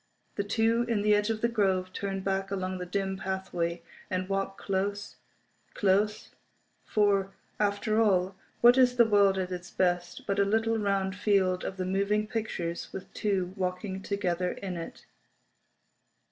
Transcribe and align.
The 0.33 0.43
two 0.43 0.81
in 0.89 1.03
the 1.03 1.13
edge 1.13 1.29
of 1.29 1.41
the 1.41 1.47
grove 1.47 1.93
turn 1.93 2.21
back 2.21 2.49
along 2.49 2.79
the 2.79 2.87
dim 2.87 3.17
pathway, 3.17 3.83
and 4.09 4.27
walk 4.27 4.57
close, 4.57 5.17
close—for, 5.75 7.33
after 7.59 8.01
all, 8.01 8.35
what 8.61 8.79
is 8.79 8.95
the 8.95 9.05
world 9.05 9.37
at 9.37 9.51
its 9.51 9.69
best 9.69 10.25
but 10.25 10.39
a 10.39 10.43
little 10.43 10.79
round 10.79 11.15
field 11.15 11.63
of 11.63 11.77
the 11.77 11.85
moving 11.85 12.25
pictures 12.25 12.91
with 12.91 13.13
two 13.13 13.53
walking 13.55 14.01
together 14.01 14.53
in 14.53 14.75
it? 14.75 15.05